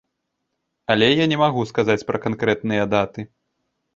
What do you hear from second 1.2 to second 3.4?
не магу сказаць пра канкрэтныя даты.